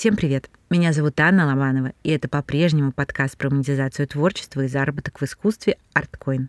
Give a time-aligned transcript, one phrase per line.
[0.00, 0.48] Всем привет!
[0.70, 5.76] Меня зовут Анна Ломанова, и это по-прежнему подкаст про монетизацию творчества и заработок в искусстве
[5.94, 6.46] ArtCoin.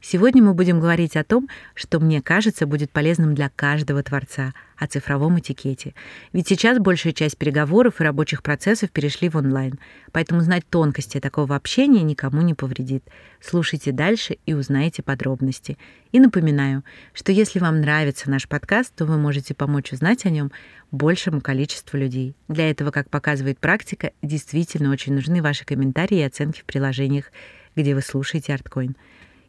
[0.00, 4.86] Сегодня мы будем говорить о том, что, мне кажется, будет полезным для каждого творца, о
[4.86, 5.94] цифровом этикете.
[6.32, 9.78] Ведь сейчас большая часть переговоров и рабочих процессов перешли в онлайн,
[10.12, 13.02] поэтому знать тонкости такого общения никому не повредит.
[13.40, 15.76] Слушайте дальше и узнаете подробности.
[16.12, 20.52] И напоминаю, что если вам нравится наш подкаст, то вы можете помочь узнать о нем
[20.92, 22.36] большему количеству людей.
[22.46, 27.32] Для этого, как показывает практика, действительно очень нужны ваши комментарии и оценки в приложениях,
[27.74, 28.94] где вы слушаете ArtCoin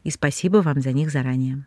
[0.03, 1.65] и спасибо вам за них заранее.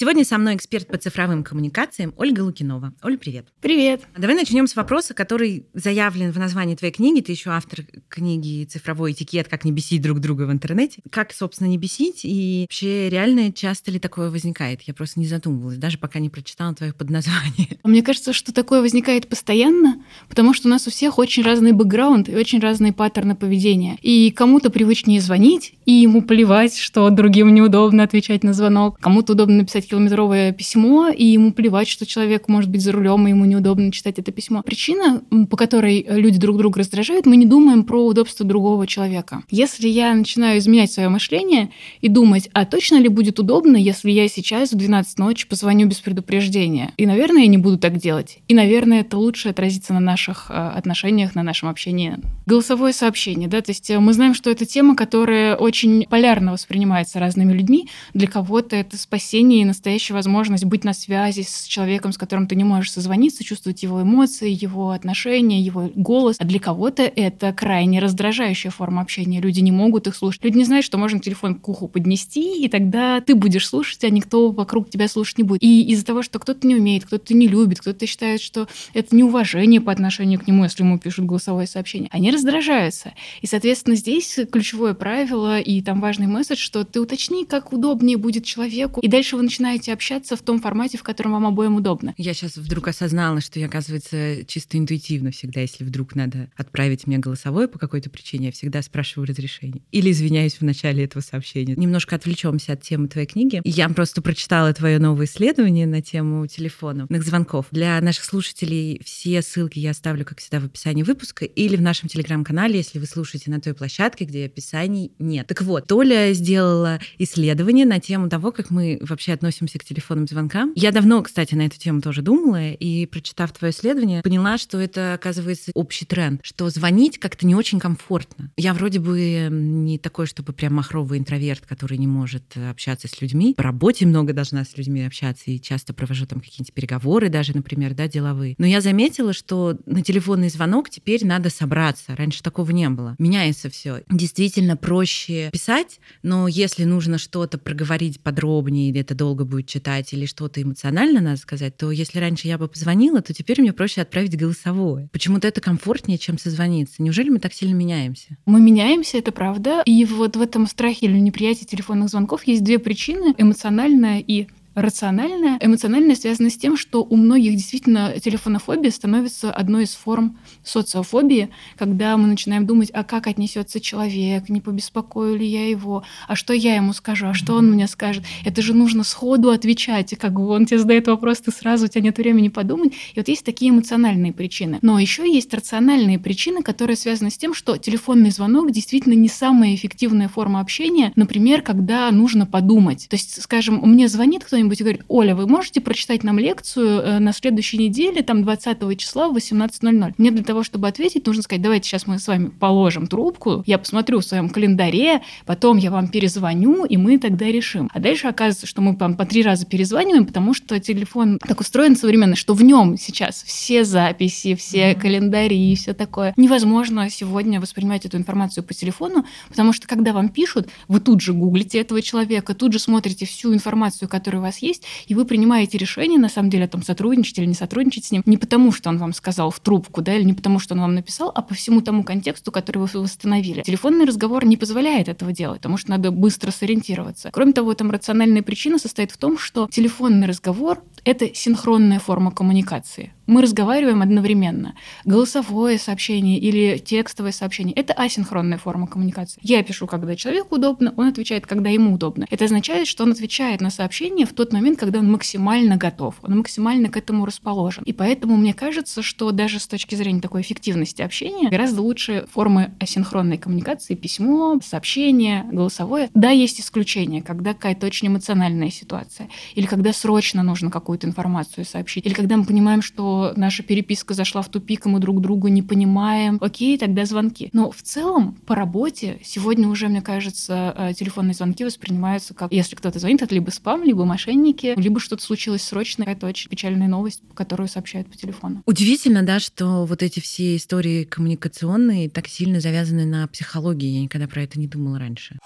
[0.00, 2.94] Сегодня со мной эксперт по цифровым коммуникациям Ольга Лукинова.
[3.02, 3.48] Оль, привет.
[3.60, 4.02] Привет.
[4.16, 7.20] Давай начнем с вопроса, который заявлен в названии твоей книги.
[7.20, 9.48] Ты еще автор книги «Цифровой этикет.
[9.48, 11.02] Как не бесить друг друга в интернете».
[11.10, 12.20] Как, собственно, не бесить?
[12.22, 14.82] И вообще, реально часто ли такое возникает?
[14.82, 17.80] Я просто не задумывалась, даже пока не прочитала твое подназвание.
[17.82, 22.28] Мне кажется, что такое возникает постоянно, потому что у нас у всех очень разный бэкграунд
[22.28, 23.98] и очень разные паттерны поведения.
[24.00, 29.00] И кому-то привычнее звонить, и ему плевать, что другим неудобно отвечать на звонок.
[29.00, 33.30] Кому-то удобно написать километровое письмо, и ему плевать, что человек может быть за рулем, и
[33.30, 34.62] ему неудобно читать это письмо.
[34.62, 39.42] Причина, по которой люди друг друга раздражают, мы не думаем про удобство другого человека.
[39.50, 44.28] Если я начинаю изменять свое мышление и думать, а точно ли будет удобно, если я
[44.28, 46.92] сейчас в 12 ночи позвоню без предупреждения?
[46.96, 48.38] И, наверное, я не буду так делать.
[48.48, 52.16] И, наверное, это лучше отразится на наших э, отношениях, на нашем общении.
[52.46, 57.18] Голосовое сообщение, да, то есть э, мы знаем, что это тема, которая очень полярно воспринимается
[57.18, 57.88] разными людьми.
[58.14, 62.56] Для кого-то это спасение и настоящая возможность быть на связи с человеком, с которым ты
[62.56, 66.36] не можешь созвониться, чувствовать его эмоции, его отношения, его голос.
[66.40, 69.40] А для кого-то это крайне раздражающая форма общения.
[69.40, 70.42] Люди не могут их слушать.
[70.42, 74.10] Люди не знают, что можно телефон к уху поднести, и тогда ты будешь слушать, а
[74.10, 75.62] никто вокруг тебя слушать не будет.
[75.62, 79.80] И из-за того, что кто-то не умеет, кто-то не любит, кто-то считает, что это неуважение
[79.80, 83.12] по отношению к нему, если ему пишут голосовое сообщение, они раздражаются.
[83.42, 88.44] И, соответственно, здесь ключевое правило и там важный месседж, что ты уточни, как удобнее будет
[88.44, 92.14] человеку, и дальше вы начинаете начинаете общаться в том формате, в котором вам обоим удобно.
[92.16, 97.18] Я сейчас вдруг осознала, что я, оказывается, чисто интуитивно всегда, если вдруг надо отправить мне
[97.18, 99.82] голосовое по какой-то причине, я всегда спрашиваю разрешение.
[99.92, 101.74] Или извиняюсь в начале этого сообщения.
[101.76, 103.60] Немножко отвлечемся от темы твоей книги.
[103.64, 107.66] Я просто прочитала твое новое исследование на тему телефонных звонков.
[107.70, 112.08] Для наших слушателей все ссылки я оставлю, как всегда, в описании выпуска или в нашем
[112.08, 115.46] телеграм-канале, если вы слушаете на той площадке, где описаний нет.
[115.46, 120.26] Так вот, Толя сделала исследование на тему того, как мы вообще относимся относимся к телефонным
[120.26, 120.72] звонкам.
[120.76, 125.14] Я давно, кстати, на эту тему тоже думала, и, прочитав твое исследование, поняла, что это,
[125.14, 128.50] оказывается, общий тренд, что звонить как-то не очень комфортно.
[128.56, 133.54] Я вроде бы не такой, чтобы прям махровый интроверт, который не может общаться с людьми.
[133.56, 137.94] По работе много должна с людьми общаться, и часто провожу там какие-нибудь переговоры даже, например,
[137.94, 138.54] да, деловые.
[138.58, 142.14] Но я заметила, что на телефонный звонок теперь надо собраться.
[142.14, 143.16] Раньше такого не было.
[143.18, 144.02] Меняется все.
[144.10, 150.26] Действительно проще писать, но если нужно что-то проговорить подробнее или это долго будет читать или
[150.26, 154.36] что-то эмоционально надо сказать, то если раньше я бы позвонила, то теперь мне проще отправить
[154.36, 155.08] голосовое.
[155.12, 157.02] Почему-то это комфортнее, чем созвониться.
[157.02, 158.36] Неужели мы так сильно меняемся?
[158.46, 159.82] Мы меняемся, это правда.
[159.84, 163.34] И вот в этом страхе или неприятии телефонных звонков есть две причины.
[163.38, 164.48] Эмоциональная и
[164.82, 165.58] рациональное.
[165.60, 172.16] Эмоциональное связано с тем, что у многих действительно телефонофобия становится одной из форм социофобии, когда
[172.16, 176.76] мы начинаем думать, а как отнесется человек, не побеспокою ли я его, а что я
[176.76, 178.24] ему скажу, а что он мне скажет.
[178.44, 181.88] Это же нужно сходу отвечать, и как бы он тебе задает вопрос, ты сразу, у
[181.88, 182.92] тебя нет времени подумать.
[183.14, 184.78] И вот есть такие эмоциональные причины.
[184.82, 189.74] Но еще есть рациональные причины, которые связаны с тем, что телефонный звонок действительно не самая
[189.74, 193.06] эффективная форма общения, например, когда нужно подумать.
[193.08, 197.18] То есть, скажем, мне звонит кто-нибудь, кто-нибудь говорит, Оля, вы можете прочитать нам лекцию э,
[197.18, 200.14] на следующей неделе, там 20 числа в 18.00?
[200.18, 203.78] Мне для того, чтобы ответить, нужно сказать, давайте сейчас мы с вами положим трубку, я
[203.78, 207.90] посмотрю в своем календаре, потом я вам перезвоню, и мы тогда решим.
[207.92, 211.96] А дальше оказывается, что мы там по три раза перезваниваем, потому что телефон так устроен
[211.96, 215.00] современно, что в нем сейчас все записи, все mm-hmm.
[215.00, 216.34] календари и все такое.
[216.36, 221.32] Невозможно сегодня воспринимать эту информацию по телефону, потому что когда вам пишут, вы тут же
[221.32, 226.18] гуглите этого человека, тут же смотрите всю информацию, которая вас есть, и вы принимаете решение,
[226.18, 228.98] на самом деле, о том, сотрудничать или не сотрудничать с ним, не потому, что он
[228.98, 231.80] вам сказал в трубку, да, или не потому, что он вам написал, а по всему
[231.80, 233.62] тому контексту, который вы восстановили.
[233.62, 237.30] Телефонный разговор не позволяет этого делать, потому что надо быстро сориентироваться.
[237.32, 243.12] Кроме того, там рациональная причина состоит в том, что телефонный разговор это синхронная форма коммуникации.
[243.28, 244.74] Мы разговариваем одновременно.
[245.04, 249.38] Голосовое сообщение или текстовое сообщение– это асинхронная форма коммуникации.
[249.44, 252.26] Я пишу, когда человеку удобно, он отвечает, когда ему удобно.
[252.30, 256.38] Это означает, что он отвечает на сообщение в тот момент, когда он максимально готов, он
[256.38, 257.84] максимально к этому расположен.
[257.84, 262.72] И поэтому мне кажется, что даже с точки зрения такой эффективности общения гораздо лучше формы
[262.80, 266.08] асинхронной коммуникации– письмо, сообщение, голосовое.
[266.14, 272.06] Да, есть исключения, когда какая-то очень эмоциональная ситуация, или когда срочно нужно какую-то информацию сообщить,
[272.06, 275.62] или когда мы понимаем, что наша переписка зашла в тупик, и мы друг другу не
[275.62, 277.50] понимаем, окей, тогда звонки.
[277.52, 282.76] Но в целом по работе сегодня уже, мне кажется, э, телефонные звонки воспринимаются как, если
[282.76, 287.22] кто-то звонит, это либо спам, либо мошенники, либо что-то случилось срочно, это очень печальная новость,
[287.34, 288.62] которую сообщают по телефону.
[288.66, 293.88] Удивительно, да, что вот эти все истории коммуникационные так сильно завязаны на психологии.
[293.88, 295.38] Я никогда про это не думала раньше.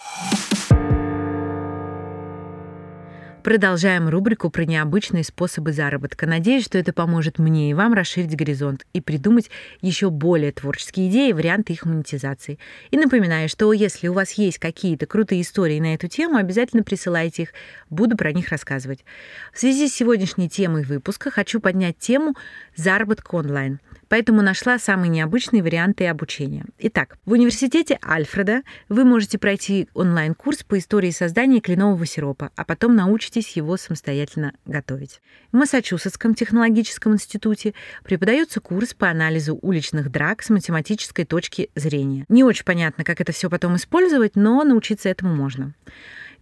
[3.42, 6.26] Продолжаем рубрику про необычные способы заработка.
[6.26, 9.50] Надеюсь, что это поможет мне и вам расширить горизонт и придумать
[9.80, 12.60] еще более творческие идеи и варианты их монетизации.
[12.92, 17.42] И напоминаю, что если у вас есть какие-то крутые истории на эту тему, обязательно присылайте
[17.42, 17.48] их,
[17.90, 19.04] буду про них рассказывать.
[19.52, 22.36] В связи с сегодняшней темой выпуска хочу поднять тему
[22.76, 23.80] заработка онлайн–
[24.12, 26.66] поэтому нашла самые необычные варианты обучения.
[26.78, 28.60] Итак, в университете Альфреда
[28.90, 35.22] вы можете пройти онлайн-курс по истории создания кленового сиропа, а потом научитесь его самостоятельно готовить.
[35.50, 37.72] В Массачусетском технологическом институте
[38.04, 42.26] преподается курс по анализу уличных драк с математической точки зрения.
[42.28, 45.72] Не очень понятно, как это все потом использовать, но научиться этому можно.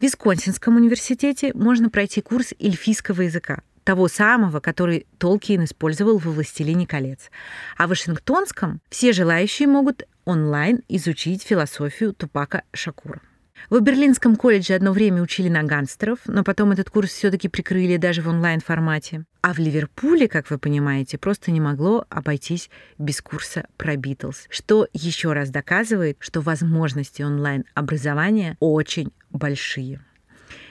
[0.01, 6.87] В Висконсинском университете можно пройти курс эльфийского языка того самого, который Толкин использовал во «Властелине
[6.87, 7.31] колец».
[7.77, 13.21] А в Вашингтонском все желающие могут онлайн изучить философию Тупака Шакура.
[13.69, 18.23] В Берлинском колледже одно время учили на гангстеров, но потом этот курс все-таки прикрыли даже
[18.23, 19.25] в онлайн-формате.
[19.43, 24.89] А в Ливерпуле, как вы понимаете, просто не могло обойтись без курса про Битлз, что
[24.93, 30.01] еще раз доказывает, что возможности онлайн-образования очень большие.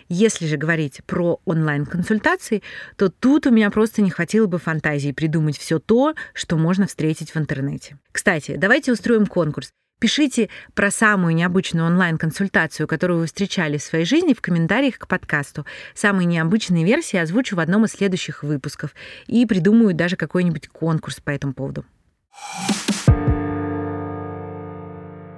[0.09, 2.63] Если же говорить про онлайн-консультации,
[2.97, 7.35] то тут у меня просто не хватило бы фантазии придумать все то, что можно встретить
[7.35, 7.97] в интернете.
[8.11, 9.69] Кстати, давайте устроим конкурс.
[9.99, 15.65] Пишите про самую необычную онлайн-консультацию, которую вы встречали в своей жизни, в комментариях к подкасту.
[15.93, 18.95] Самые необычные версии озвучу в одном из следующих выпусков
[19.27, 21.85] и придумаю даже какой-нибудь конкурс по этому поводу.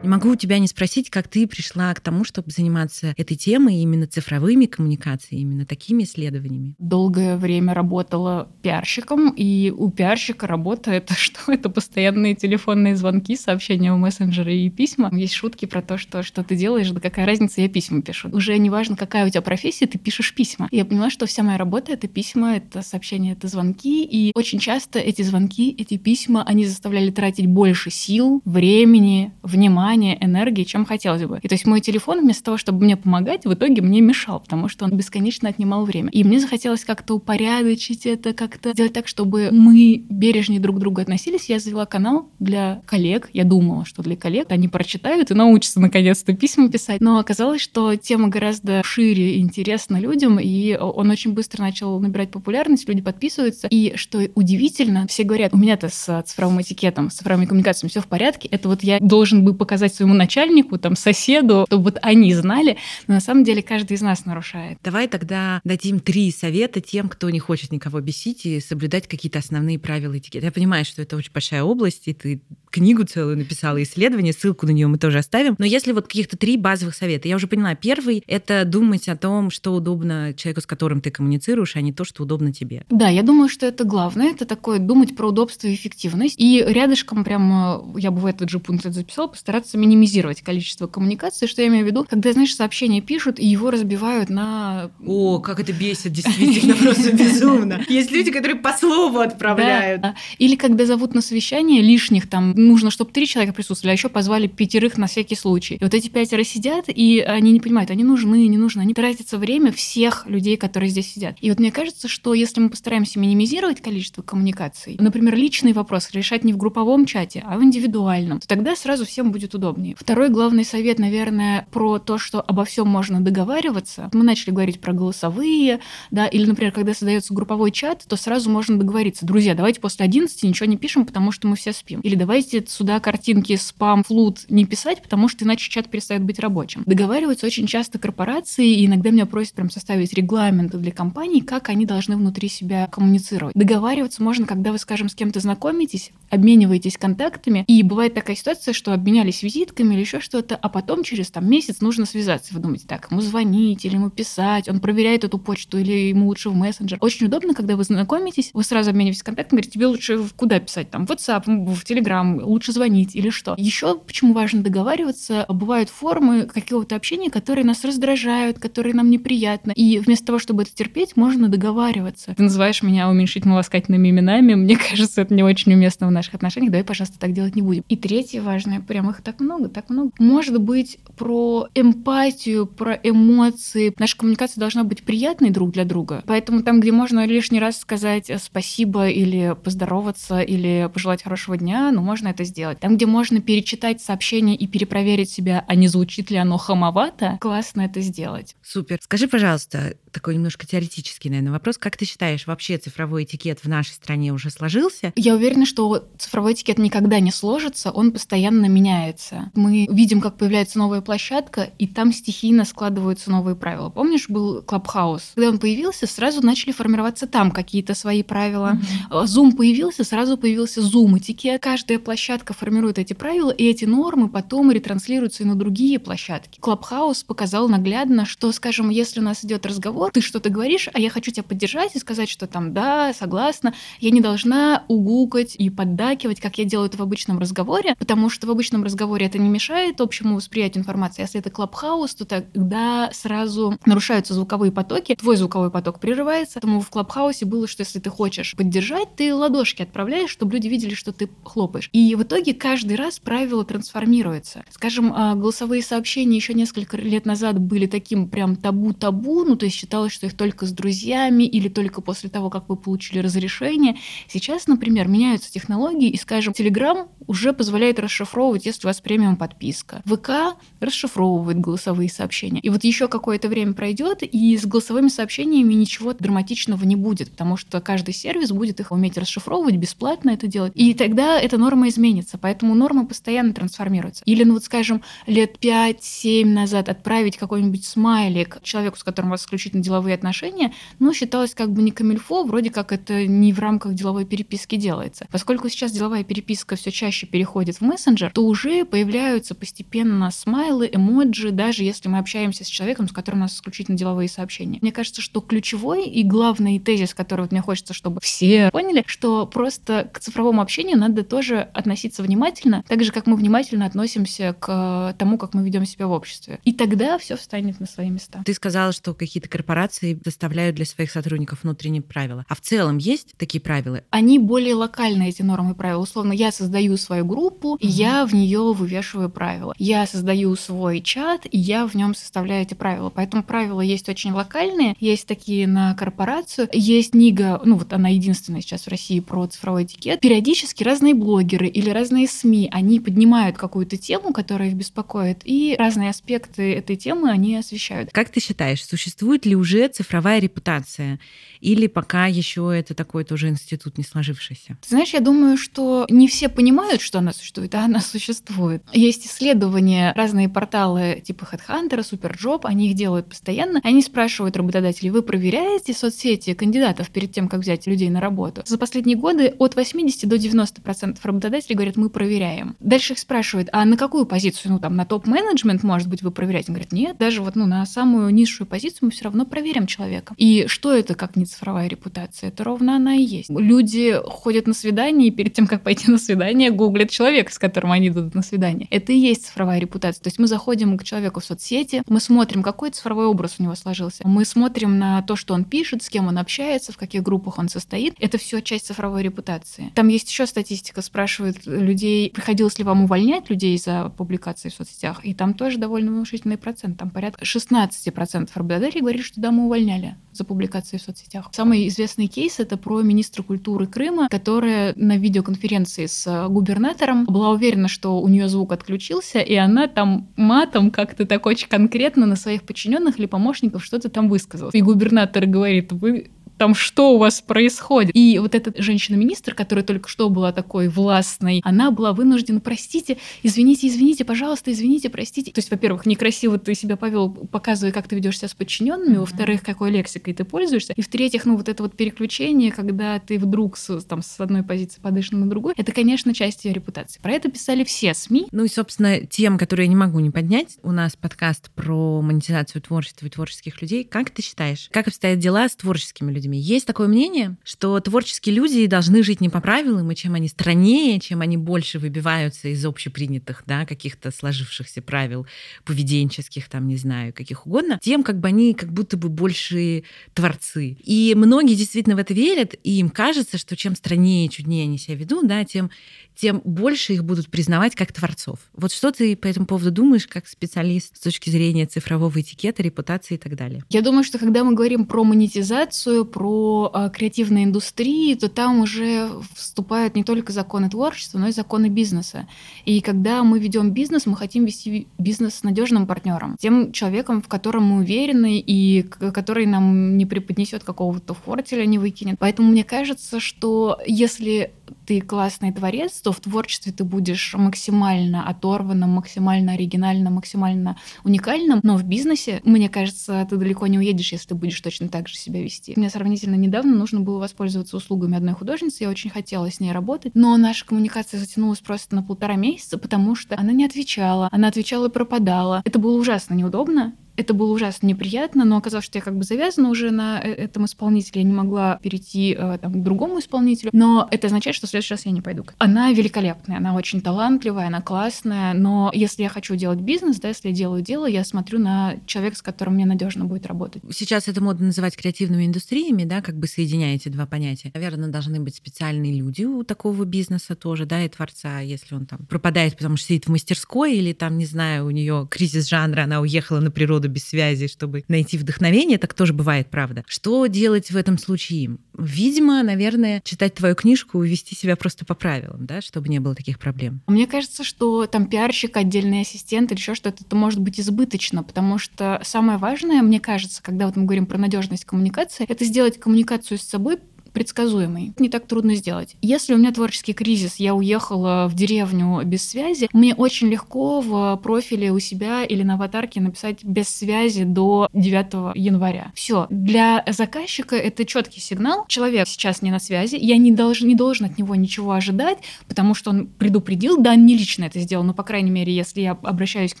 [0.02, 3.76] Не могу у тебя не спросить, как ты пришла к тому, чтобы заниматься этой темой,
[3.76, 6.74] именно цифровыми коммуникациями, именно такими исследованиями.
[6.78, 11.52] Долгое время работала пиарщиком, и у пиарщика работа— это что?
[11.52, 15.10] Это постоянные телефонные звонки, сообщения в мессенджеры и письма.
[15.12, 18.30] Есть шутки про то, что что ты делаешь, да какая разница, я письма пишу.
[18.30, 20.68] Уже не важно, какая у тебя профессия, ты пишешь письма.
[20.70, 24.60] И я поняла, что вся моя работа— это письма, это сообщения, это звонки, и очень
[24.60, 30.84] часто эти звонки, эти письма, они заставляли тратить больше сил, времени, внимания, внимания, энергии, чем
[30.84, 31.38] хотелось бы.
[31.42, 34.68] И то есть мой телефон вместо того, чтобы мне помогать, в итоге мне мешал, потому
[34.68, 36.10] что он бесконечно отнимал время.
[36.10, 41.00] И мне захотелось как-то упорядочить это, как-то сделать так, чтобы мы бережнее друг к другу
[41.00, 41.48] относились.
[41.48, 43.30] Я завела канал для коллег.
[43.32, 47.00] Я думала, что для коллег они прочитают и научатся наконец-то письма писать.
[47.00, 52.30] Но оказалось, что тема гораздо шире и интересна людям, и он очень быстро начал набирать
[52.30, 53.66] популярность, люди подписываются.
[53.70, 58.06] И что удивительно, все говорят, у меня-то с цифровым этикетом, с цифровыми коммуникациями все в
[58.06, 58.48] порядке.
[58.48, 62.76] Это вот я должен бы показать сказать своему начальнику, там, соседу, чтобы вот они знали,
[63.06, 64.78] но на самом деле каждый из нас нарушает.
[64.84, 69.78] Давай тогда дадим три совета тем, кто не хочет никого бесить и соблюдать какие-то основные
[69.78, 70.46] правила этикета.
[70.46, 74.70] Я понимаю, что это очень большая область, и ты книгу целую написала, исследование, ссылку на
[74.70, 75.56] нее мы тоже оставим.
[75.58, 79.50] Но если вот каких-то три базовых совета, я уже поняла, первый— это думать о том,
[79.50, 82.84] что удобно человеку, с которым ты коммуницируешь, а не то, что удобно тебе.
[82.90, 86.36] Да, я думаю, что это главное, это такое думать про удобство и эффективность.
[86.38, 91.48] И рядышком прямо, я бы в этот же пункт записала, постараться минимизировать количество коммуникаций.
[91.48, 92.06] Что я имею в виду?
[92.08, 94.90] Когда, знаешь, сообщение пишут, и его разбивают на...
[95.04, 97.80] О, как это бесит, действительно, просто безумно.
[97.88, 100.02] Есть люди, которые по слову отправляют.
[100.38, 104.46] Или когда зовут на совещание лишних там нужно, чтобы три человека присутствовали, а еще позвали
[104.46, 105.76] пятерых на всякий случай.
[105.76, 108.80] И вот эти пятеро сидят, и они не понимают, они нужны, не нужны.
[108.80, 111.36] Они тратятся время всех людей, которые здесь сидят.
[111.40, 116.44] И вот мне кажется, что если мы постараемся минимизировать количество коммуникаций, например, личный вопрос решать
[116.44, 119.94] не в групповом чате, а в индивидуальном, то тогда сразу всем будет удобно удобнее.
[119.98, 124.08] Второй главный совет, наверное, про то, что обо всем можно договариваться.
[124.14, 128.78] Мы начали говорить про голосовые, да, или, например, когда создается групповой чат, то сразу можно
[128.78, 129.26] договориться.
[129.26, 132.00] Друзья, давайте после 11 ничего не пишем, потому что мы все спим.
[132.00, 136.82] Или давайте сюда картинки спам, флут не писать, потому что иначе чат перестает быть рабочим.
[136.86, 141.84] Договариваются очень часто корпорации, и иногда меня просят прям составить регламенты для компаний, как они
[141.84, 143.54] должны внутри себя коммуницировать.
[143.54, 148.92] Договариваться можно, когда вы, скажем, с кем-то знакомитесь, обмениваетесь контактами, и бывает такая ситуация, что
[148.92, 152.54] обменялись визитками или еще что-то, а потом через там месяц нужно связаться.
[152.54, 156.50] Вы думаете, так, ему звонить или ему писать, он проверяет эту почту или ему лучше
[156.50, 156.98] в мессенджер.
[157.00, 161.06] Очень удобно, когда вы знакомитесь, вы сразу обмениваетесь контактами, говорите, тебе лучше куда писать, там,
[161.06, 163.54] в WhatsApp, в Telegram, лучше звонить или что.
[163.58, 169.98] Еще почему важно договариваться, бывают формы какого-то общения, которые нас раздражают, которые нам неприятны, и
[169.98, 172.34] вместо того, чтобы это терпеть, можно договариваться.
[172.36, 176.84] Ты называешь меня уменьшительно-ласкательными именами, мне кажется, это не очень уместно в наших отношениях, давай,
[176.84, 177.84] пожалуйста, так делать не будем.
[177.88, 180.10] И третье важное, прям их так много, так много.
[180.18, 183.94] Может быть, про эмпатию, про эмоции.
[183.98, 186.22] Наша коммуникация должна быть приятной друг для друга.
[186.26, 192.02] Поэтому там, где можно лишний раз сказать спасибо или поздороваться, или пожелать хорошего дня, ну,
[192.02, 192.80] можно это сделать.
[192.80, 197.82] Там, где можно перечитать сообщение и перепроверить себя, а не звучит ли оно хамовато, классно
[197.82, 198.56] это сделать.
[198.62, 198.98] Супер.
[199.00, 201.78] Скажи, пожалуйста, такой немножко теоретический, наверное, вопрос.
[201.78, 205.12] Как ты считаешь, вообще цифровой этикет в нашей стране уже сложился?
[205.16, 209.50] Я уверена, что цифровой этикет никогда не сложится, он постоянно меняется.
[209.54, 213.90] Мы видим, как появляется новая площадка, и там стихийно складываются новые правила.
[213.90, 215.32] Помнишь, был Clubhouse?
[215.34, 218.78] Когда он появился, сразу начали формироваться там какие-то свои правила.
[219.10, 219.24] Mm-hmm.
[219.24, 221.62] Zoom появился, сразу появился Zoom этикет.
[221.62, 226.58] Каждая площадка формирует эти правила, и эти нормы потом ретранслируются и на другие площадки.
[226.60, 230.98] Clubhouse показал наглядно, что, скажем, если у нас идет разговор, разговор, ты что-то говоришь, а
[230.98, 233.74] я хочу тебя поддержать и сказать, что там да, согласна.
[234.00, 238.46] Я не должна угукать и поддакивать, как я делаю это в обычном разговоре, потому что
[238.46, 241.22] в обычном разговоре это не мешает общему восприятию информации.
[241.22, 246.54] Если это клабхаус, то тогда сразу нарушаются звуковые потоки, твой звуковой поток прерывается.
[246.54, 250.94] Поэтому в клабхаусе было, что если ты хочешь поддержать, ты ладошки отправляешь, чтобы люди видели,
[250.94, 251.90] что ты хлопаешь.
[251.92, 254.64] И в итоге каждый раз правило трансформируется.
[254.70, 259.89] Скажем, а, голосовые сообщения еще несколько лет назад были таким прям табу-табу, ну то есть
[259.90, 263.96] считалось, что их только с друзьями или только после того, как вы получили разрешение.
[264.28, 270.00] Сейчас, например, меняются технологии, и, скажем, Telegram уже позволяет расшифровывать, если у вас премиум подписка.
[270.04, 272.60] ВК расшифровывает голосовые сообщения.
[272.60, 277.56] И вот еще какое-то время пройдет, и с голосовыми сообщениями ничего драматичного не будет, потому
[277.56, 280.72] что каждый сервис будет их уметь расшифровывать, бесплатно это делать.
[280.76, 282.38] И тогда эта норма изменится.
[282.38, 284.22] Поэтому нормы постоянно трансформируются.
[284.24, 289.42] Или, ну вот скажем, лет 5-7 назад отправить какой-нибудь смайлик человеку, с которым у вас
[289.42, 293.94] исключительно деловые отношения, но считалось как бы не камильфо, вроде как это не в рамках
[293.94, 295.26] деловой переписки делается.
[295.30, 301.50] Поскольку сейчас деловая переписка все чаще переходит в мессенджер, то уже появляются постепенно смайлы, эмоджи,
[301.50, 304.78] даже если мы общаемся с человеком, с которым у нас исключительно деловые сообщения.
[304.82, 309.46] Мне кажется, что ключевой и главный тезис, который вот мне хочется, чтобы все поняли, что
[309.46, 315.14] просто к цифровому общению надо тоже относиться внимательно, так же, как мы внимательно относимся к
[315.18, 316.60] тому, как мы ведем себя в обществе.
[316.64, 318.42] И тогда все встанет на свои места.
[318.44, 322.44] Ты сказала, что какие-то корпорации корпорации составляют для своих сотрудников внутренние правила.
[322.48, 324.02] А в целом есть такие правила?
[324.10, 326.00] Они более локальные, эти нормы и правила.
[326.00, 329.72] Условно, я создаю свою группу, и я в нее вывешиваю правила.
[329.78, 333.10] Я создаю свой чат, и я в нем составляю эти правила.
[333.10, 338.62] Поэтому правила есть очень локальные, есть такие на корпорацию, есть книга, ну вот она единственная
[338.62, 340.20] сейчас в России про цифровой этикет.
[340.20, 346.10] Периодически разные блогеры или разные СМИ, они поднимают какую-то тему, которая их беспокоит, и разные
[346.10, 348.10] аспекты этой темы они освещают.
[348.10, 351.20] Как ты считаешь, существует ли уже цифровая репутация?
[351.60, 354.78] Или пока еще это такой тоже институт не сложившийся?
[354.80, 358.82] Ты знаешь, я думаю, что не все понимают, что она существует, а она существует.
[358.92, 363.80] Есть исследования, разные порталы типа HeadHunter, Superjob, они их делают постоянно.
[363.84, 368.62] Они спрашивают работодателей, вы проверяете соцсети кандидатов перед тем, как взять людей на работу?
[368.64, 372.76] За последние годы от 80 до 90 процентов работодателей говорят, мы проверяем.
[372.80, 374.72] Дальше их спрашивают, а на какую позицию?
[374.72, 376.68] Ну, там, на топ-менеджмент, может быть, вы проверяете?
[376.68, 380.34] Они говорят, нет, даже вот ну, на самую низшую позицию мы все равно проверим человека.
[380.36, 382.48] И что это, как не цифровая репутация?
[382.48, 383.50] Это ровно она и есть.
[383.50, 387.92] Люди ходят на свидание, и перед тем, как пойти на свидание, гуглят человека, с которым
[387.92, 388.88] они идут на свидание.
[388.90, 390.22] Это и есть цифровая репутация.
[390.22, 393.74] То есть мы заходим к человеку в соцсети, мы смотрим, какой цифровой образ у него
[393.74, 394.22] сложился.
[394.26, 397.68] Мы смотрим на то, что он пишет, с кем он общается, в каких группах он
[397.68, 398.14] состоит.
[398.18, 399.92] Это все часть цифровой репутации.
[399.94, 405.24] Там есть еще статистика, спрашивают людей, приходилось ли вам увольнять людей за публикации в соцсетях,
[405.24, 406.98] и там тоже довольно внушительный процент.
[406.98, 411.39] Там порядка 16% работодателей говорили, что эту даму увольняли за публикации в соцсетях.
[411.52, 417.50] Самый известный кейс— это про министра культуры Крыма, которая на видеоконференции с э, губернатором была
[417.50, 422.36] уверена, что у нее звук отключился, и она там матом как-то так очень конкретно на
[422.36, 424.70] своих подчиненных или помощников что-то там высказала.
[424.72, 426.30] И губернатор говорит, вы
[426.60, 428.14] там что у вас происходит?
[428.14, 433.88] И вот эта женщина-министр, которая только что была такой властной, она была вынуждена, простите, извините,
[433.88, 435.52] извините, пожалуйста, извините, простите.
[435.52, 439.20] То есть, во-первых, некрасиво ты себя повел, показывая, как ты ведешь себя с подчиненными, mm-hmm.
[439.20, 443.78] во-вторых, какой лексикой ты пользуешься, и в-третьих, ну вот это вот переключение, когда ты вдруг
[443.78, 447.20] с, там, с одной позиции падаешь на другую, это, конечно, часть ее репутации.
[447.22, 448.48] Про это писали все СМИ.
[448.52, 452.82] Ну и, собственно, тем, которые я не могу не поднять, у нас подкаст про монетизацию
[452.82, 454.04] творчества и творческих людей.
[454.04, 456.49] Как ты считаешь, как обстоят дела с творческими людьми?
[456.50, 456.58] Людьми.
[456.58, 461.20] Есть такое мнение, что творческие люди должны жить не по правилам, и чем они страннее,
[461.20, 465.46] чем они больше выбиваются из общепринятых, да, каких-то сложившихся правил
[465.84, 470.04] поведенческих, там, не знаю, каких угодно, тем как бы они как будто бы больше
[470.34, 470.96] творцы.
[471.04, 475.16] И многие действительно в это верят, и им кажется, что чем страннее, чуднее они себя
[475.16, 475.90] ведут, да, тем,
[476.34, 478.58] тем больше их будут признавать как творцов.
[478.74, 483.34] Вот что ты по этому поводу думаешь, как специалист с точки зрения цифрового этикета, репутации
[483.34, 483.84] и так далее?
[483.90, 489.28] Я думаю, что когда мы говорим про монетизацию, про э, креативные индустрии, то там уже
[489.54, 492.48] вступают не только законы творчества, но и законы бизнеса.
[492.86, 497.48] И когда мы ведем бизнес, мы хотим вести бизнес с надежным партнером, тем человеком, в
[497.48, 502.36] котором мы уверены и который нам не преподнесет какого-то фортеля, не выкинет.
[502.38, 504.72] Поэтому мне кажется, что если
[505.06, 511.96] ты классный творец, то в творчестве ты будешь максимально оторванным, максимально оригинальным, максимально уникальным, но
[511.96, 515.62] в бизнесе, мне кажется, ты далеко не уедешь, если ты будешь точно так же себя
[515.62, 515.92] вести.
[515.96, 520.32] Мне сравнительно недавно нужно было воспользоваться услугами одной художницы, я очень хотела с ней работать,
[520.34, 525.08] но наша коммуникация затянулась просто на полтора месяца, потому что она не отвечала, она отвечала
[525.08, 525.82] и пропадала.
[525.84, 529.88] Это было ужасно неудобно, это было ужасно неприятно, но оказалось, что я как бы завязана
[529.88, 534.28] уже на э, этом исполнителе, я не могла перейти э, там, к другому исполнителю, но
[534.30, 535.64] это означает, что в следующий раз я не пойду.
[535.78, 540.68] Она великолепная, она очень талантливая, она классная, но если я хочу делать бизнес, да, если
[540.68, 544.02] я делаю дело, я смотрю на человека, с которым мне надежно будет работать.
[544.12, 547.90] Сейчас это модно называть креативными индустриями, да, как бы соединяя эти два понятия.
[547.94, 552.40] Наверное, должны быть специальные люди у такого бизнеса тоже, да, и творца, если он там
[552.46, 556.40] пропадает, потому что сидит в мастерской или там, не знаю, у нее кризис жанра, она
[556.40, 560.24] уехала на природу без связи, чтобы найти вдохновение, так тоже бывает, правда.
[560.26, 562.00] Что делать в этом случае им?
[562.18, 566.54] Видимо, наверное, читать твою книжку и вести себя просто по правилам, да, чтобы не было
[566.54, 567.22] таких проблем.
[567.26, 571.98] Мне кажется, что там пиарщик, отдельный ассистент или еще что-то, это может быть избыточно, потому
[571.98, 576.78] что самое важное, мне кажется, когда вот мы говорим про надежность коммуникации, это сделать коммуникацию
[576.78, 577.18] с собой
[577.52, 578.32] предсказуемый.
[578.38, 579.36] Не так трудно сделать.
[579.42, 584.56] Если у меня творческий кризис, я уехала в деревню без связи, мне очень легко в
[584.62, 589.32] профиле у себя или на аватарке написать без связи до 9 января.
[589.34, 589.66] Все.
[589.70, 592.04] Для заказчика это четкий сигнал.
[592.08, 595.58] Человек сейчас не на связи, я не должен, не должен от него ничего ожидать,
[595.88, 599.32] потому что он предупредил, да, не лично это сделал, но, по крайней мере, если я
[599.32, 600.00] обращаюсь к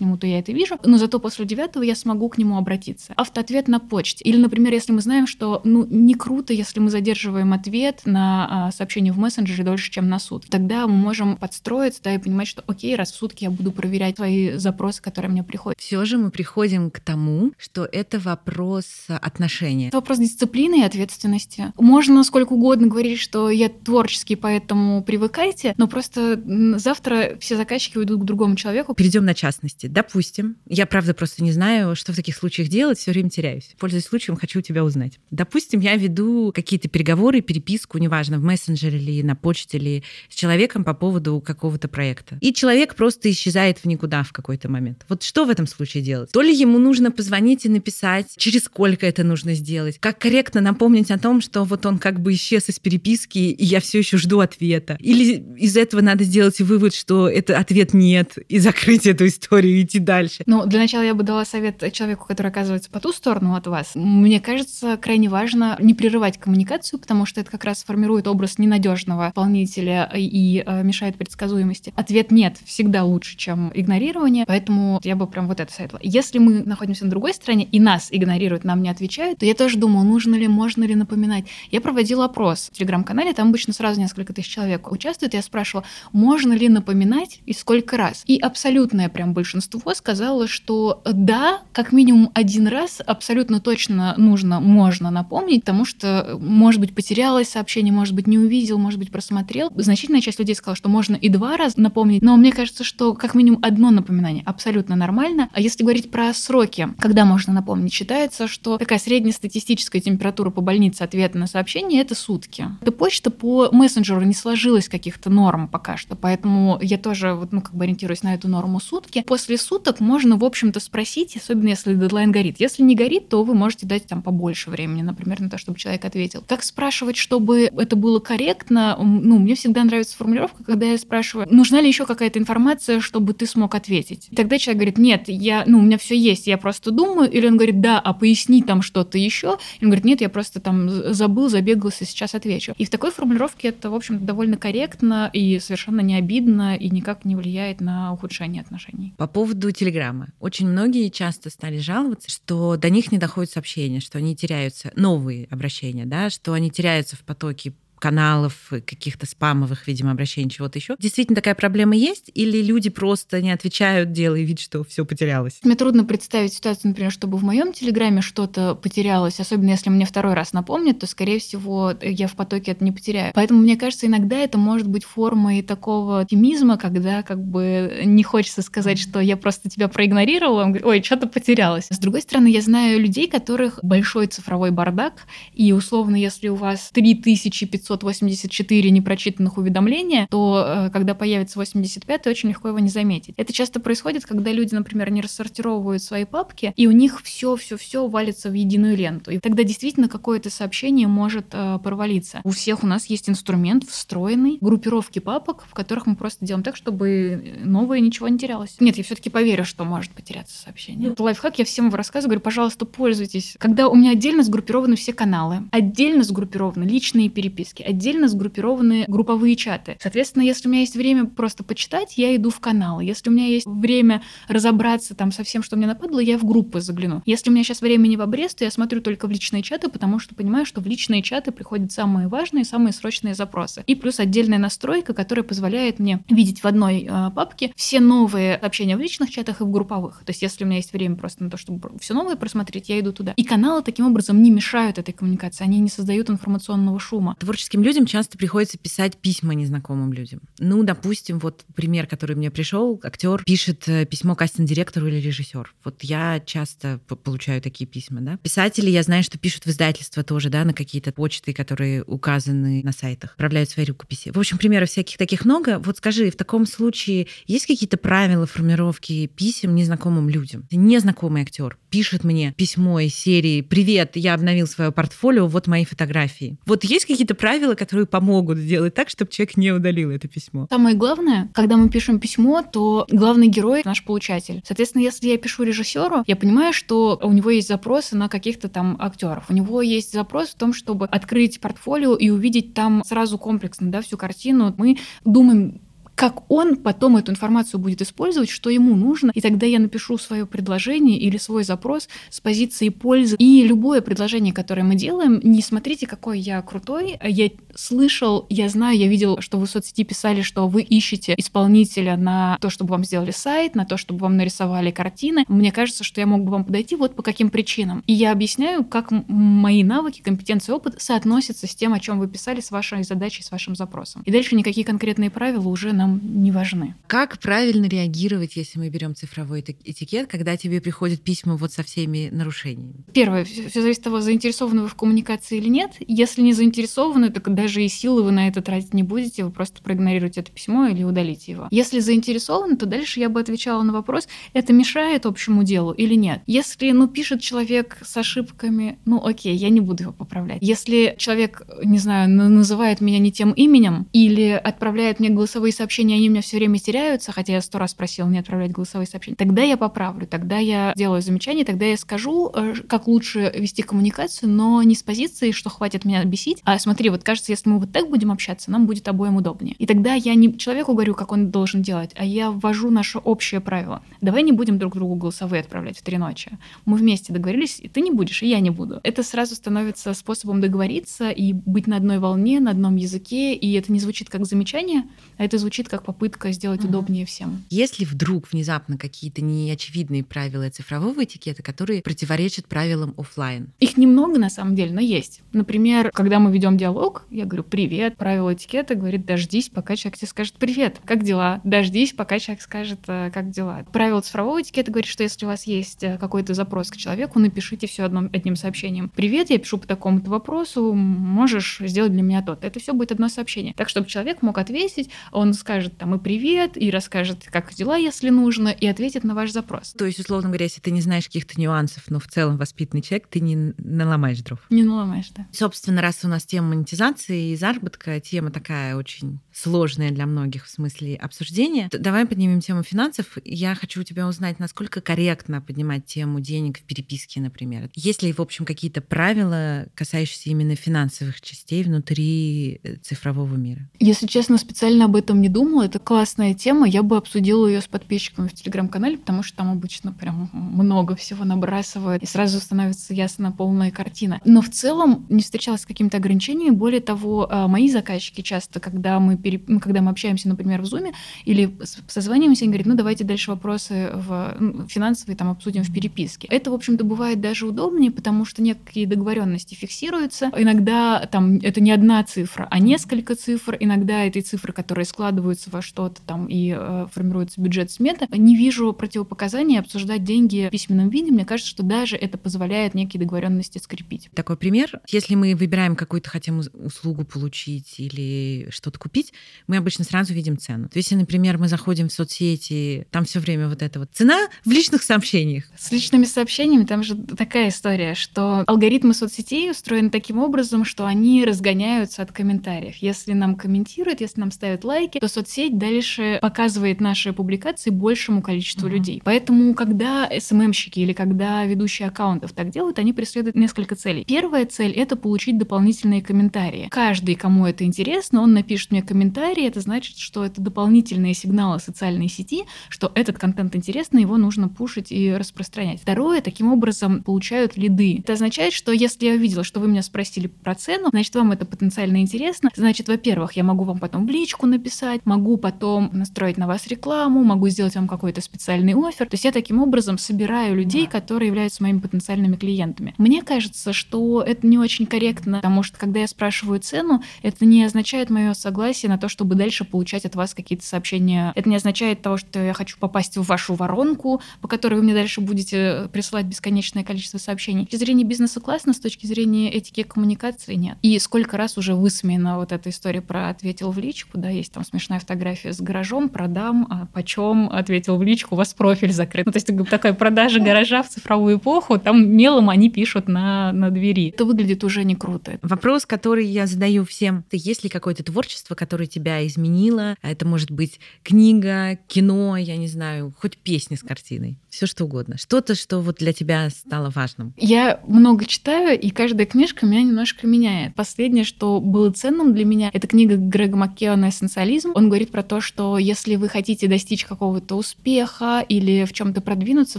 [0.00, 3.12] нему, то я это вижу, но зато после 9 я смогу к нему обратиться.
[3.16, 4.24] Автоответ на почте.
[4.24, 8.66] Или, например, если мы знаем, что, ну, не круто, если мы задерживаем задерживаем ответ на
[8.68, 10.46] а, сообщение в мессенджере дольше, чем на суд.
[10.48, 14.16] Тогда мы можем подстроиться да, и понимать, что окей, раз в сутки я буду проверять
[14.16, 15.78] свои запросы, которые мне приходят.
[15.78, 19.88] Все же мы приходим к тому, что это вопрос отношения.
[19.88, 21.72] Это вопрос дисциплины и ответственности.
[21.78, 26.40] Можно сколько угодно говорить, что я творческий, поэтому привыкайте, но просто
[26.76, 28.94] завтра все заказчики уйдут к другому человеку.
[28.94, 29.86] Перейдем на частности.
[29.86, 33.74] Допустим, я правда просто не знаю, что в таких случаях делать, все время теряюсь.
[33.78, 35.18] Пользуясь случаем, хочу у тебя узнать.
[35.30, 40.34] Допустим, я веду какие-то переговоры разговоры, переписку, неважно, в мессенджере или на почте, или с
[40.34, 42.38] человеком по поводу какого-то проекта.
[42.40, 45.04] И человек просто исчезает в никуда в какой-то момент.
[45.08, 46.32] Вот что в этом случае делать?
[46.32, 51.10] То ли ему нужно позвонить и написать, через сколько это нужно сделать, как корректно напомнить
[51.10, 54.40] о том, что вот он как бы исчез из переписки, и я все еще жду
[54.40, 54.96] ответа.
[55.00, 59.84] Или из этого надо сделать вывод, что это ответ нет, и закрыть эту историю и
[59.84, 60.42] идти дальше.
[60.46, 63.92] Ну, для начала я бы дала совет человеку, который оказывается по ту сторону от вас.
[63.94, 68.56] Мне кажется, крайне важно не прерывать коммуникацию, потому потому что это как раз формирует образ
[68.56, 71.92] ненадежного исполнителя и э, мешает предсказуемости.
[71.94, 76.00] Ответ нет всегда лучше, чем игнорирование, поэтому я бы прям вот это советовала.
[76.02, 79.76] Если мы находимся на другой стороне и нас игнорируют, нам не отвечают, то я тоже
[79.76, 81.44] думаю, нужно ли, можно ли напоминать.
[81.70, 86.54] Я проводила опрос в телеграм-канале, там обычно сразу несколько тысяч человек участвует, я спрашивала, можно
[86.54, 88.24] ли напоминать и сколько раз.
[88.28, 95.10] И абсолютное прям большинство сказало, что да, как минимум один раз абсолютно точно нужно, можно
[95.10, 99.72] напомнить, потому что, может быть, потерять потерялось сообщение, может быть, не увидел, может быть, просмотрел.
[99.74, 103.34] Значительная часть людей сказала, что можно и два раза напомнить, но мне кажется, что как
[103.34, 105.48] минимум одно напоминание абсолютно нормально.
[105.52, 111.02] А если говорить про сроки, когда можно напомнить, считается, что такая среднестатистическая температура по больнице
[111.02, 112.66] ответа на сообщение— это сутки.
[112.80, 117.60] Эта почта по мессенджеру не сложилась каких-то норм пока что, поэтому я тоже вот, ну,
[117.60, 119.24] как бы ориентируюсь на эту норму сутки.
[119.26, 122.60] После суток можно, в общем-то, спросить, особенно если дедлайн горит.
[122.60, 126.04] Если не горит, то вы можете дать там побольше времени, например, на то, чтобы человек
[126.04, 126.44] ответил.
[126.46, 128.96] Как спрашивать, чтобы это было корректно?
[129.00, 133.46] Ну, мне всегда нравится формулировка, когда я спрашиваю, нужна ли еще какая-то информация, чтобы ты
[133.46, 134.28] смог ответить.
[134.30, 137.30] И тогда человек говорит, нет, я, ну, у меня все есть, я просто думаю.
[137.30, 139.58] Или он говорит, да, а поясни там что-то еще.
[139.80, 142.74] И он говорит, нет, я просто там забыл, забегался, сейчас отвечу.
[142.78, 147.24] И в такой формулировке это, в общем довольно корректно и совершенно не обидно и никак
[147.24, 149.14] не влияет на ухудшение отношений.
[149.16, 150.28] По поводу Телеграма.
[150.40, 155.46] Очень многие часто стали жаловаться, что до них не доходят сообщения, что они теряются, новые
[155.50, 160.96] обращения, да, что они теряются в потоке каналов, каких-то спамовых, видимо, обращений, чего-то еще.
[160.98, 162.30] Действительно такая проблема есть?
[162.34, 165.60] Или люди просто не отвечают, делая вид, что все потерялось?
[165.62, 170.34] Мне трудно представить ситуацию, например, чтобы в моем телеграме что-то потерялось, особенно если мне второй
[170.34, 173.32] раз напомнят, то, скорее всего, я в потоке это не потеряю.
[173.34, 178.62] Поэтому, мне кажется, иногда это может быть формой такого оптимизма, когда как бы не хочется
[178.62, 181.86] сказать, что я просто тебя проигнорировала, он говорит, ой, что-то потерялось.
[181.90, 186.90] С другой стороны, я знаю людей, которых большой цифровой бардак, и условно, если у вас
[186.92, 193.34] 3500 584 непрочитанных уведомления, то э, когда появится 85 очень легко его не заметить.
[193.36, 198.50] Это часто происходит, когда люди, например, не рассортировывают свои папки, и у них все-все-все валится
[198.50, 199.30] в единую ленту.
[199.30, 202.40] И тогда действительно какое-то сообщение может э, провалиться.
[202.44, 206.76] У всех у нас есть инструмент встроенный, группировки папок, в которых мы просто делаем так,
[206.76, 208.76] чтобы новое ничего не терялось.
[208.80, 211.10] Нет, я все-таки поверю, что может потеряться сообщение.
[211.10, 213.56] Это лайфхак, я всем рассказываю, говорю, пожалуйста, пользуйтесь.
[213.58, 219.56] Когда у меня отдельно сгруппированы все каналы, отдельно сгруппированы личные переписки, переписки, отдельно сгруппированы групповые
[219.56, 219.96] чаты.
[220.00, 223.00] Соответственно, если у меня есть время просто почитать, я иду в канал.
[223.00, 226.80] Если у меня есть время разобраться там со всем, что мне нападло, я в группы
[226.80, 227.22] загляну.
[227.26, 230.18] Если у меня сейчас времени в обрез, то я смотрю только в личные чаты, потому
[230.18, 233.82] что понимаю, что в личные чаты приходят самые важные, самые срочные запросы.
[233.86, 238.96] И плюс отдельная настройка, которая позволяет мне видеть в одной э, папке все новые сообщения
[238.96, 240.22] в личных чатах и в групповых.
[240.24, 243.00] То есть, если у меня есть время просто на то, чтобы все новое просмотреть, я
[243.00, 243.32] иду туда.
[243.36, 247.36] И каналы таким образом не мешают этой коммуникации, они не создают информационного шума.
[247.38, 250.40] Творческий творческим людям часто приходится писать письма незнакомым людям.
[250.58, 255.72] Ну, допустим, вот пример, который мне пришел, актер пишет э, письмо кастинг-директору или режиссер.
[255.84, 258.38] Вот я часто получаю такие письма, да.
[258.38, 262.92] Писатели, я знаю, что пишут в издательства тоже, да, на какие-то почты, которые указаны на
[262.92, 264.30] сайтах, отправляют свои рукописи.
[264.30, 265.78] В общем, примеров всяких таких много.
[265.78, 270.66] Вот скажи, в таком случае есть какие-то правила формировки писем незнакомым людям?
[270.72, 276.56] Незнакомый актер пишет мне письмо из серии «Привет, я обновил свое портфолио, вот мои фотографии».
[276.64, 280.66] Вот есть какие-то правила, которые помогут сделать так, чтобы человек не удалил это письмо?
[280.70, 284.62] Самое главное, когда мы пишем письмо, то главный герой— наш получатель.
[284.64, 288.96] Соответственно, если я пишу режиссеру, я понимаю, что у него есть запросы на каких-то там
[288.98, 289.44] актеров.
[289.48, 294.00] У него есть запрос в том, чтобы открыть портфолио и увидеть там сразу комплексно да,
[294.02, 294.74] всю картину.
[294.76, 295.80] Мы думаем
[296.20, 300.44] как он потом эту информацию будет использовать, что ему нужно, и тогда я напишу свое
[300.44, 303.36] предложение или свой запрос с позиции пользы.
[303.38, 308.98] И любое предложение, которое мы делаем, не смотрите, какой я крутой, я слышал, я знаю,
[308.98, 313.04] я видел, что вы в соцсети писали, что вы ищете исполнителя на то, чтобы вам
[313.04, 315.46] сделали сайт, на то, чтобы вам нарисовали картины.
[315.48, 318.04] Мне кажется, что я мог бы вам подойти вот по каким причинам.
[318.06, 322.60] И я объясняю, как мои навыки, компетенции, опыт соотносятся с тем, о чем вы писали,
[322.60, 324.20] с вашей задачей, с вашим запросом.
[324.26, 326.94] И дальше никакие конкретные правила уже нам нам не важны.
[327.06, 332.28] Как правильно реагировать, если мы берем цифровой этикет, когда тебе приходят письма вот со всеми
[332.30, 333.04] нарушениями?
[333.12, 335.92] Первое, все зависит от того, заинтересованы вы в коммуникации или нет.
[336.00, 339.82] Если не заинтересованы, то даже и силы вы на это тратить не будете, вы просто
[339.82, 341.68] проигнорируете это письмо или удалите его.
[341.70, 346.42] Если заинтересованы, то дальше я бы отвечала на вопрос, это мешает общему делу или нет.
[346.46, 350.58] Если, ну, пишет человек с ошибками, ну, окей, я не буду его поправлять.
[350.60, 356.16] Если человек, не знаю, называет меня не тем именем или отправляет мне голосовые сообщения, сообщения,
[356.16, 359.36] они у меня все время теряются, хотя я сто раз просила не отправлять голосовые сообщения,
[359.36, 364.48] тогда я поправлю, тогда я делаю замечание, тогда я скажу, э, как лучше вести коммуникацию,
[364.48, 367.92] но не с позиции, что хватит меня бесить, а смотри, вот кажется, если мы вот
[367.92, 369.74] так будем общаться, нам будет обоим удобнее.
[369.78, 373.60] И тогда я не человеку говорю, как он должен делать, а я ввожу наше общее
[373.60, 374.02] правило.
[374.20, 376.50] Давай не будем друг другу голосовые отправлять в три ночи.
[376.86, 379.00] Мы вместе договорились, и ты не будешь, и я не буду.
[379.02, 383.92] Это сразу становится способом договориться и быть на одной волне, на одном языке, и это
[383.92, 385.04] не звучит как замечание,
[385.36, 386.88] а это звучит звучит как попытка сделать угу.
[386.88, 387.64] удобнее всем.
[387.70, 393.68] Если вдруг внезапно какие-то неочевидные правила цифрового этикета, которые противоречат правилам офлайн?
[393.80, 395.40] Их немного на самом деле, но есть.
[395.52, 400.28] Например, когда мы ведем диалог, я говорю «привет», правило этикета говорит «дождись, пока человек тебе
[400.28, 403.84] скажет «привет», как дела?» Дождись, пока человек скажет э, «как дела?».
[403.92, 407.86] Правило цифрового этикета говорит, что если у вас есть э, какой-то запрос к человеку, напишите
[407.86, 409.08] все одном, одним сообщением.
[409.08, 412.66] «Привет, я пишу по такому-то вопросу, можешь сделать для меня то-то».
[412.66, 413.74] Это все будет одно сообщение.
[413.74, 418.30] Так, чтобы человек мог ответить, он скажет там и «привет», и расскажет, как дела, если
[418.30, 419.92] нужно, и ответит на ваш запрос.
[419.92, 423.28] То есть, условно говоря, если ты не знаешь каких-то нюансов, но в целом воспитанный человек,
[423.28, 424.60] ты не наломаешь дров.
[424.70, 425.46] Не наломаешь, да.
[425.52, 430.70] Собственно, раз у нас тема монетизации и заработка, тема такая очень сложная для многих в
[430.70, 433.38] смысле обсуждения, давай поднимем тему финансов.
[433.44, 437.90] Я хочу у тебя узнать, насколько корректно поднимать тему денег в переписке, например.
[437.94, 443.88] Есть ли, в общем, какие-то правила, касающиеся именно финансовых частей внутри э, цифрового мира?
[443.98, 445.84] Если честно, специально об этом не думала.
[445.84, 446.88] Это классная тема.
[446.88, 451.44] Я бы обсудила ее с подписчиками в Телеграм-канале, потому что там обычно прям много всего
[451.44, 454.40] набрасывают, и сразу становится ясна полная картина.
[454.44, 456.74] Но в целом не встречалась с какими-то ограничениями.
[456.74, 459.62] Более того, а, мои заказчики часто, когда мы, пере...
[459.66, 461.12] Ну, когда мы общаемся, например, в Zoom
[461.44, 466.48] или созваниваемся, они говорят, ну давайте дальше вопросы в ну, финансовые там обсудим в переписке.
[466.48, 470.50] Это, в общем-то, бывает даже удобнее, потому что некие договоренности фиксируются.
[470.56, 473.76] Иногда там это не одна цифра, а несколько цифр.
[473.80, 478.26] Иногда эти цифры, которые складываются во что-то там и э, формируется бюджет смета.
[478.30, 481.32] Не вижу противопоказаний обсуждать деньги в письменном виде.
[481.32, 484.30] Мне кажется, что даже это позволяет некие договоренности скрепить.
[484.34, 485.00] Такой пример.
[485.08, 489.32] Если мы выбираем какую-то хотим услугу получить или что-то купить,
[489.66, 490.88] мы обычно сразу видим цену.
[490.88, 494.48] То есть, если, например, мы заходим в соцсети, там все время вот эта вот цена
[494.64, 495.64] в личных сообщениях.
[495.78, 501.44] С личными сообщениями там же такая история, что алгоритмы соцсетей устроены таким образом, что они
[501.44, 502.96] разгоняются от комментариев.
[502.96, 508.88] Если нам комментируют, если нам ставят лайки, то соцсеть дальше показывает наши публикации большему количеству
[508.88, 508.92] uh-huh.
[508.92, 509.22] людей.
[509.24, 514.24] Поэтому, когда СММщики или когда ведущие аккаунтов так делают, они преследуют несколько целей.
[514.24, 516.88] Первая цель— это получить дополнительные комментарии.
[516.90, 522.28] Каждый, кому это интересно, он напишет мне комментарий, это значит, что это дополнительные сигналы социальной
[522.28, 526.00] сети, что этот контент интересный, его нужно пушить и распространять.
[526.00, 528.18] Второе, таким образом получают лиды.
[528.18, 531.66] Это означает, что если я увидела, что вы меня спросили про цену, значит, вам это
[531.66, 532.70] потенциально интересно.
[532.74, 537.44] Значит, во-первых, я могу вам потом в личку написать, могу потом настроить на вас рекламу,
[537.44, 539.28] могу сделать вам какой-то специальный офер.
[539.28, 541.10] То есть я таким образом собираю людей, да.
[541.12, 543.14] которые являются моими потенциальными клиентами.
[543.18, 547.84] Мне кажется, что это не очень корректно, потому что когда я спрашиваю цену, это не
[547.84, 551.52] означает мое согласие на то, чтобы дальше получать от вас какие-то сообщения.
[551.54, 555.14] Это не означает того, что я хочу попасть в вашу воронку, по которой вы мне
[555.14, 557.82] дальше будете присылать бесконечное количество сообщений.
[557.82, 560.96] С точки зрения бизнеса классно, с точки зрения этики коммуникации нет.
[561.02, 564.84] И сколько раз уже высмеяна вот эта история про ответил в личку, да, есть там
[564.84, 569.46] смешная фотография с гаражом, продам, а почем, ответил в личку, у вас профиль закрыт.
[569.46, 573.90] Ну, то есть такая продажа гаража в цифровую эпоху, там мелом они пишут на, на
[573.90, 574.30] двери.
[574.30, 575.58] Это выглядит уже не круто.
[575.62, 580.16] Вопрос, который я задаю всем, есть ли какое-то творчество, которое тебя изменило?
[580.22, 585.38] Это может быть книга, кино, я не знаю, хоть песня с картиной, все что угодно.
[585.38, 587.54] Что-то, что вот для тебя стало важным.
[587.56, 590.94] Я много читаю, и каждая книжка меня немножко меняет.
[590.94, 594.92] Последнее, что было ценным для меня, это книга Грега Маккеона «Эссенциализм».
[594.94, 599.40] Он говорит про то, что если вы хотите достичь какого-то успеха или в чем то
[599.40, 599.98] продвинуться,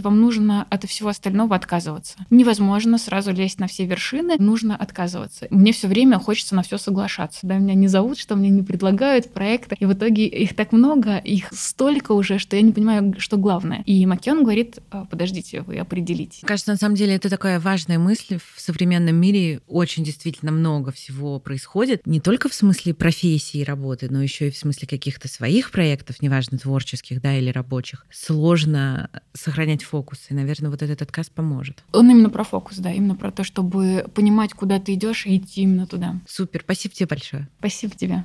[0.00, 2.16] вам нужно от всего остального отказываться.
[2.30, 5.46] Невозможно сразу лезть на все вершины, нужно отказываться.
[5.50, 7.40] Мне все время хочется на все соглашаться.
[7.42, 11.18] Да, меня не зовут, что мне не предлагают проекты, и в итоге их так много,
[11.18, 13.82] их столько уже, что я не понимаю, что главное.
[13.86, 16.46] И Маккеон говорит, «А, подождите, вы определите.
[16.46, 18.38] Кажется, на самом деле это такая важная мысль.
[18.54, 22.06] В современном мире очень действительно много всего происходит.
[22.06, 26.20] Не только в смысле профессии и работы, но еще и в смысле каких-то своих проектов,
[26.22, 28.06] неважно, творческих, да, или рабочих.
[28.10, 30.26] Сложно сохранять фокус.
[30.28, 31.84] И, наверное, вот этот отказ поможет.
[31.92, 35.62] Он именно про фокус, да, именно про то, чтобы понимать, куда ты идешь и идти
[35.62, 36.20] именно туда.
[36.26, 37.48] Супер, спасибо тебе большое.
[37.58, 38.24] Спасибо тебе.